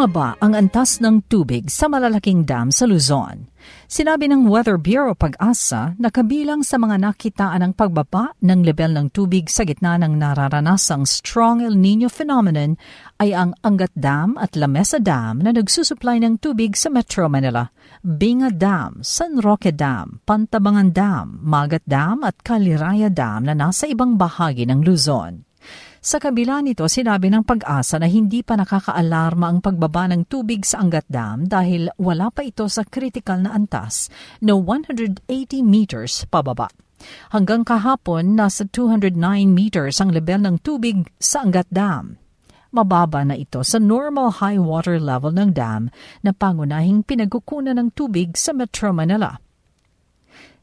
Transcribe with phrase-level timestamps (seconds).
[0.00, 3.52] Bumaba ang antas ng tubig sa malalaking dam sa Luzon.
[3.84, 9.06] Sinabi ng Weather Bureau Pag-asa na kabilang sa mga nakitaan ng pagbaba ng level ng
[9.12, 12.80] tubig sa gitna ng nararanasang strong El Nino phenomenon
[13.20, 17.68] ay ang Angat Dam at La Mesa Dam na nagsusupply ng tubig sa Metro Manila,
[18.00, 24.16] Binga Dam, San Roque Dam, Pantabangan Dam, Magat Dam at Caliraya Dam na nasa ibang
[24.16, 25.49] bahagi ng Luzon.
[26.00, 30.80] Sa kabila nito, sinabi ng pag-asa na hindi pa nakakaalarma ang pagbaba ng tubig sa
[30.80, 34.08] Angat Dam dahil wala pa ito sa critical na antas
[34.40, 35.28] na 180
[35.60, 36.72] meters pababa.
[37.36, 39.12] Hanggang kahapon, nasa 209
[39.52, 42.16] meters ang level ng tubig sa Angat Dam.
[42.72, 45.92] Mababa na ito sa normal high water level ng dam
[46.24, 49.36] na pangunahing pinagkukunan ng tubig sa Metro Manila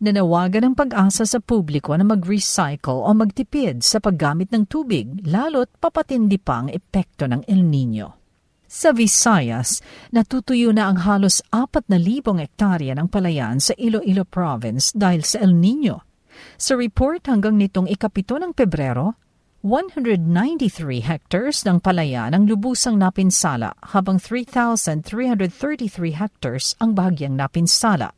[0.00, 6.40] nanawagan ng pag-asa sa publiko na mag-recycle o magtipid sa paggamit ng tubig, lalo't papatindi
[6.40, 8.16] pa ang epekto ng El Nino.
[8.64, 9.84] Sa Visayas,
[10.14, 16.06] natutuyo na ang halos 4,000 ektarya ng palayan sa Iloilo Province dahil sa El Nino.
[16.56, 19.18] Sa report hanggang nitong ikapito ng Pebrero,
[19.60, 28.16] 193 hectares ng palayan ang lubusang napinsala habang 3,333 hectares ang bahagyang napinsala.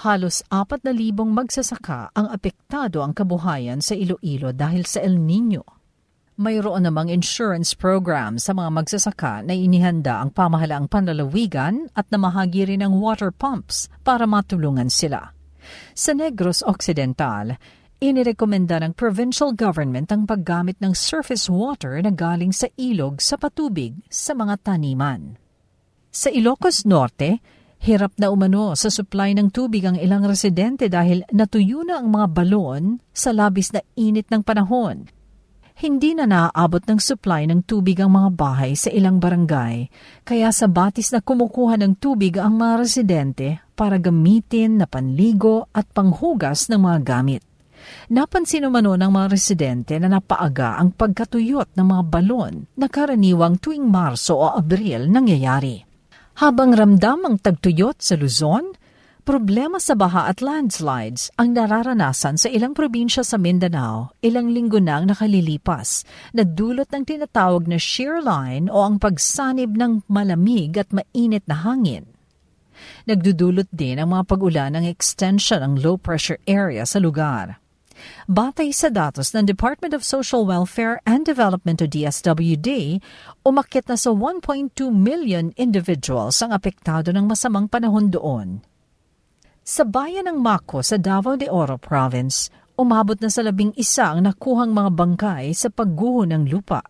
[0.00, 5.60] Halos apat na libong magsasaka ang apektado ang kabuhayan sa Iloilo dahil sa El Nino.
[6.40, 12.80] Mayroon namang insurance program sa mga magsasaka na inihanda ang pamahalaang panlalawigan at namahagi rin
[12.80, 15.36] ng water pumps para matulungan sila.
[15.92, 17.60] Sa Negros Occidental,
[18.00, 24.00] inirekomenda ng provincial government ang paggamit ng surface water na galing sa ilog sa patubig
[24.08, 25.36] sa mga taniman.
[26.08, 31.80] Sa Ilocos Norte, Hirap na umano sa supply ng tubig ang ilang residente dahil natuyo
[31.80, 35.08] na ang mga balon sa labis na init ng panahon.
[35.80, 39.88] Hindi na naaabot ng supply ng tubig ang mga bahay sa ilang barangay,
[40.28, 45.88] kaya sa batis na kumukuha ng tubig ang mga residente para gamitin na panligo at
[45.88, 47.40] panghugas ng mga gamit.
[48.12, 53.88] Napansin umano ng mga residente na napaaga ang pagkatuyot ng mga balon na karaniwang tuwing
[53.88, 55.89] Marso o Abril nangyayari.
[56.40, 58.72] Habang ramdam ang tagtuyot sa Luzon,
[59.28, 65.04] problema sa baha at landslides ang nararanasan sa ilang probinsya sa Mindanao ilang linggo nang
[65.04, 66.00] nakalilipas
[66.32, 71.60] na dulot ng tinatawag na shear line o ang pagsanib ng malamig at mainit na
[71.60, 72.08] hangin.
[73.04, 77.60] Nagdudulot din ang mga pag-ulan ng extension ng low pressure area sa lugar.
[78.30, 83.00] Batay sa datos ng Department of Social Welfare and Development o DSWD,
[83.42, 88.62] umakit na sa 1.2 million individuals ang apektado ng masamang panahon doon.
[89.60, 94.24] Sa bayan ng Mako sa Davao de Oro Province, umabot na sa labing isa ang
[94.24, 96.80] nakuhang mga bangkay sa pagguho ng lupa.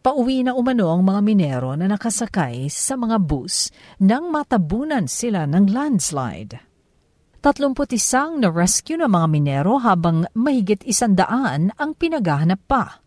[0.00, 3.68] Pauwi na umano ang mga minero na nakasakay sa mga bus
[4.00, 6.69] nang matabunan sila ng landslide.
[7.40, 13.00] 31 na rescue ng mga minero habang mahigit isandaan ang pinaghahanap pa.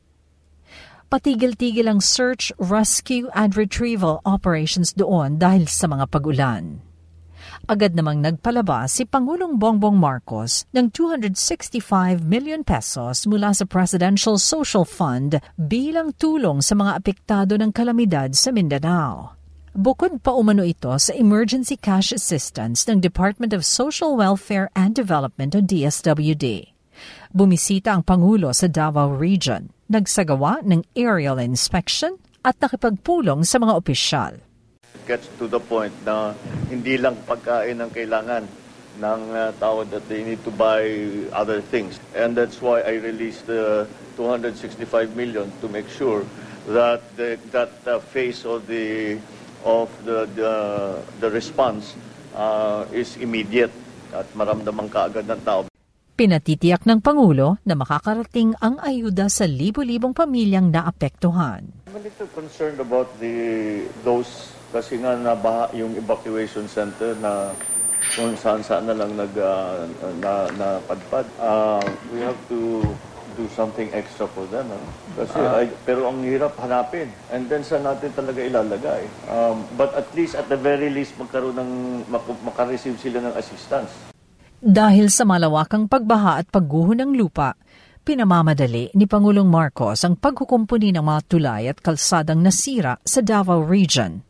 [1.13, 6.81] Patigil-tigil ang search, rescue and retrieval operations doon dahil sa mga pag-ulan.
[7.69, 14.81] Agad namang nagpalabas si Pangulong Bongbong Marcos ng 265 million pesos mula sa Presidential Social
[14.81, 19.42] Fund bilang tulong sa mga apektado ng kalamidad sa Mindanao.
[19.73, 25.49] Bukod pa umano ito sa emergency cash assistance ng Department of Social Welfare and Development
[25.57, 26.77] o DSWD.
[27.33, 34.37] Bumisita ang Pangulo sa Davao Region, nagsagawa ng aerial inspection at nakipagpulong sa mga opisyal.
[35.09, 36.37] Gets to the point na
[36.69, 38.45] hindi lang pagkain ang kailangan
[39.01, 40.85] ng uh, tao that they need to buy
[41.33, 41.97] other things.
[42.13, 46.21] And that's why I released the uh, 265 million to make sure
[46.69, 49.17] that the, that uh, phase of the
[49.63, 50.53] of the, the,
[51.19, 51.95] the response
[52.35, 53.73] uh, is immediate
[54.13, 55.65] at maramdaman kaagad ng tao.
[56.13, 61.65] Pinatitiyak ng Pangulo na makakarating ang ayuda sa libo-libong pamilyang naapektuhan.
[61.89, 63.33] I'm a little concerned about the
[64.05, 67.53] those kasi nga nabaha yung evacuation center na
[68.13, 69.89] kung saan-saan na lang nag, uh,
[70.21, 71.25] na, napadpad.
[71.41, 71.81] Uh,
[72.13, 72.85] we have to
[73.33, 74.69] do something extra for them.
[74.69, 74.87] Ano?
[75.17, 77.09] Kasi, uh, ay, pero ang hirap hanapin.
[77.33, 79.03] And then sa natin talaga ilalagay.
[79.27, 81.71] Um, but at least, at the very least, magkaroon ng,
[82.07, 83.91] mak- makareceive sila ng assistance.
[84.63, 87.59] Dahil sa malawakang pagbaha at pagguho ng lupa,
[88.07, 94.23] pinamamadali ni Pangulong Marcos ang pagkukumpuni ng mga tulay at kalsadang nasira sa Davao Region.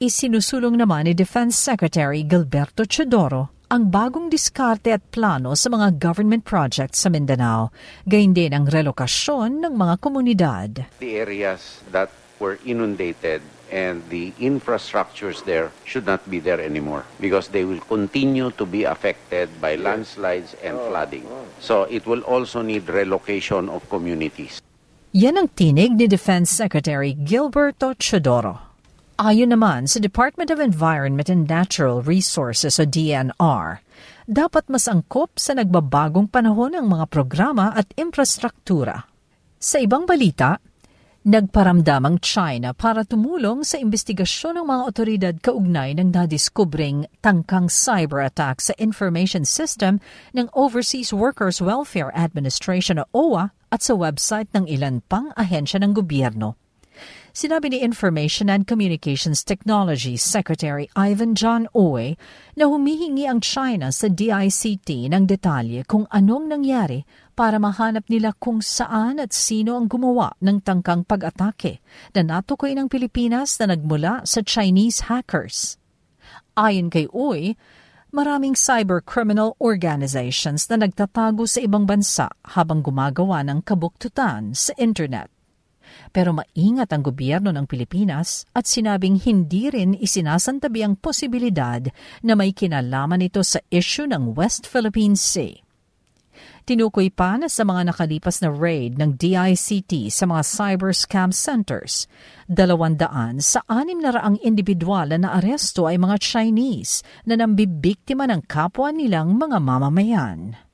[0.00, 6.40] Isinusulong naman ni Defense Secretary Gilberto Chodoro ang bagong diskarte at plano sa mga government
[6.40, 7.68] projects sa Mindanao,
[8.08, 10.70] gayon din ang relokasyon ng mga komunidad.
[11.04, 12.08] The areas that
[12.40, 18.48] were inundated and the infrastructures there should not be there anymore because they will continue
[18.56, 21.28] to be affected by landslides and flooding.
[21.60, 24.64] So it will also need relocation of communities.
[25.12, 28.67] Yan ang tinig ni Defense Secretary Gilberto Chodoro.
[29.18, 33.82] Ayon naman sa Department of Environment and Natural Resources o DNR,
[34.30, 39.10] dapat mas angkop sa nagbabagong panahon ang mga programa at infrastruktura.
[39.58, 40.62] Sa ibang balita,
[41.28, 48.22] Nagparamdam ang China para tumulong sa investigasyon ng mga otoridad kaugnay ng nadiskubring tangkang cyber
[48.22, 49.98] attack sa information system
[50.30, 55.92] ng Overseas Workers Welfare Administration o OWA at sa website ng ilan pang ahensya ng
[55.92, 56.67] gobyerno.
[57.36, 62.16] Sinabi ni Information and Communications Technology Secretary Ivan John Owe
[62.56, 67.04] na humihingi ang China sa DICT ng detalye kung anong nangyari
[67.36, 71.84] para mahanap nila kung saan at sino ang gumawa ng tangkang pag-atake
[72.16, 75.76] na natukoy ng Pilipinas na nagmula sa Chinese hackers.
[76.56, 77.54] Ayon kay Uy,
[78.10, 85.37] maraming cyber criminal organizations na nagtatago sa ibang bansa habang gumagawa ng kabuktutan sa internet.
[86.10, 91.84] Pero maingat ang gobyerno ng Pilipinas at sinabing hindi rin isinasantabi ang posibilidad
[92.24, 95.68] na may kinalaman ito sa issue ng West Philippine Sea.
[96.68, 102.04] Tinukoy pa na sa mga nakalipas na raid ng DICT sa mga cyber scam centers,
[102.44, 108.92] dalawandaan sa anim na raang individual na naaresto ay mga Chinese na nambibiktima ng kapwa
[108.92, 110.67] nilang mga mamamayan.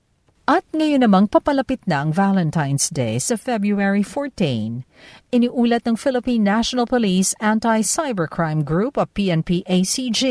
[0.44, 4.84] At ngayon namang papalapit na ang Valentine's Day sa February 14.
[5.32, 10.22] Iniulat ng Philippine National Police Anti-Cybercrime Group o PNP-ACG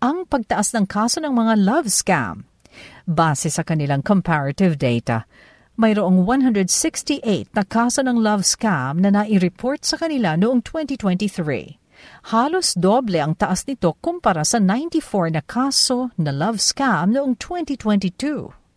[0.00, 2.48] ang pagtaas ng kaso ng mga love scam
[3.04, 5.28] Base sa kanilang comparative data,
[5.76, 11.76] mayroong 168 na kaso ng love scam na nai-report sa kanila noong 2023.
[12.32, 18.67] Halos doble ang taas nito kumpara sa 94 na kaso na love scam noong 2022.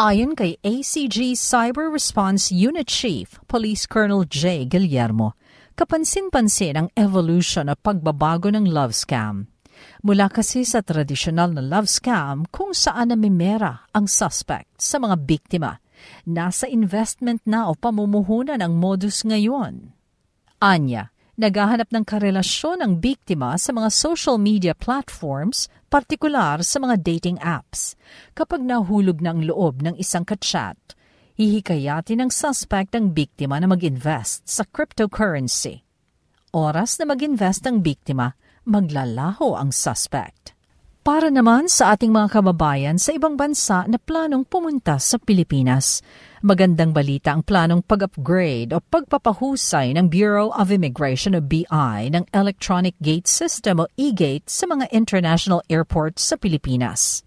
[0.00, 4.64] Ayon kay ACG Cyber Response Unit Chief, Police Colonel J.
[4.64, 5.36] Guillermo,
[5.76, 9.52] kapansin-pansin ang evolution o pagbabago ng love scam.
[10.00, 15.76] Mula kasi sa tradisyonal na love scam kung saan namimera ang suspect sa mga biktima.
[16.24, 19.92] Nasa investment na o pamumuhunan ang modus ngayon.
[20.64, 27.40] Anya, naghahanap ng karelasyon ang biktima sa mga social media platforms, partikular sa mga dating
[27.40, 27.96] apps.
[28.36, 30.76] Kapag nahulog ng loob ng isang kachat,
[31.40, 35.80] hihikayatin ng suspect ang biktima na mag-invest sa cryptocurrency.
[36.52, 38.36] Oras na mag-invest ang biktima,
[38.68, 40.52] maglalaho ang suspect.
[41.10, 46.06] Para naman sa ating mga kababayan sa ibang bansa na planong pumunta sa Pilipinas,
[46.38, 52.94] magandang balita ang planong pag-upgrade o pagpapahusay ng Bureau of Immigration o BI ng Electronic
[53.02, 57.26] Gate System o e-gate sa mga international airports sa Pilipinas.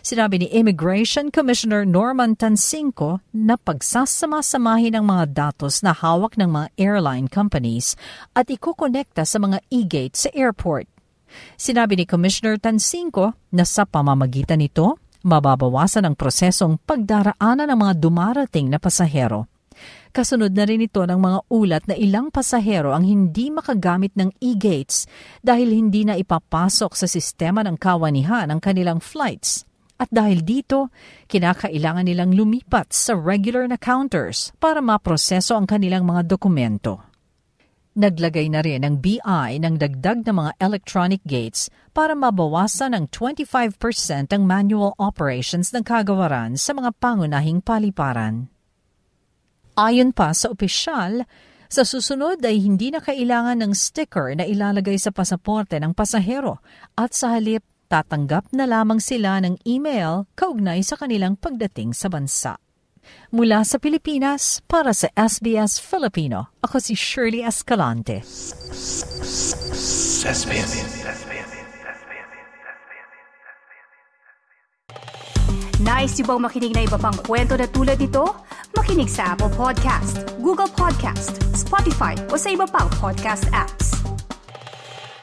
[0.00, 6.68] Sinabi ni Immigration Commissioner Norman Tansinko na pagsasama-samahin ang mga datos na hawak ng mga
[6.80, 8.00] airline companies
[8.32, 10.88] at ikukonekta sa mga e-gate sa airport.
[11.54, 18.72] Sinabi ni Commissioner Tansinko na sa pamamagitan nito, mababawasan ang prosesong pagdaraanan ng mga dumarating
[18.72, 19.48] na pasahero.
[20.10, 25.06] Kasunod na rin ito ng mga ulat na ilang pasahero ang hindi makagamit ng e-gates
[25.38, 29.62] dahil hindi na ipapasok sa sistema ng kawanihan ang kanilang flights.
[30.00, 30.88] At dahil dito,
[31.28, 37.09] kinakailangan nilang lumipat sa regular na counters para maproseso ang kanilang mga dokumento.
[37.90, 44.30] Naglagay na rin ang BI ng dagdag na mga electronic gates para mabawasan ng 25%
[44.30, 48.46] ang manual operations ng kagawaran sa mga pangunahing paliparan.
[49.74, 51.26] Ayon pa sa opisyal,
[51.66, 56.62] sa susunod ay hindi na kailangan ng sticker na ilalagay sa pasaporte ng pasahero
[56.94, 62.54] at sa halip tatanggap na lamang sila ng email kaugnay sa kanilang pagdating sa bansa.
[63.30, 68.26] Mula sa Pilipinas, para sa SBS Filipino, ako si Shirley Escalante.
[75.80, 78.34] Nice yung bang makinig na iba pang kwento na tulad ito?
[78.76, 83.99] Makinig sa Apple Podcast, Google Podcast, Spotify o sa iba pang podcast apps.